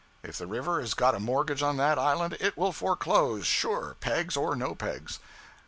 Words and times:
If 0.23 0.39
the 0.39 0.47
river 0.47 0.79
has 0.81 0.95
got 0.95 1.13
a 1.13 1.19
mortgage 1.19 1.61
on 1.61 1.77
that 1.77 1.99
island, 1.99 2.35
it 2.39 2.57
will 2.57 2.71
foreclose, 2.71 3.45
sure, 3.45 3.97
pegs 3.99 4.35
or 4.35 4.55
no 4.55 4.73
pegs. 4.73 5.19